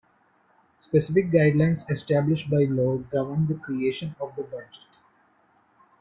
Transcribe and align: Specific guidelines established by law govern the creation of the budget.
Specific 0.79 1.29
guidelines 1.29 1.87
established 1.91 2.49
by 2.49 2.63
law 2.63 2.97
govern 2.97 3.45
the 3.45 3.53
creation 3.53 4.15
of 4.19 4.35
the 4.35 4.41
budget. 4.41 4.79